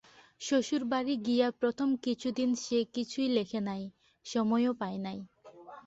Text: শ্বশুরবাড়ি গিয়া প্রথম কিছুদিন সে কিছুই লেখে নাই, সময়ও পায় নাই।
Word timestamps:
শ্বশুরবাড়ি 0.41 1.13
গিয়া 1.27 1.47
প্রথম 1.59 1.89
কিছুদিন 2.05 2.49
সে 2.63 2.79
কিছুই 2.95 3.29
লেখে 3.37 3.59
নাই, 3.61 3.83
সময়ও 4.25 4.73
পায় 4.73 4.99
নাই। 5.05 5.19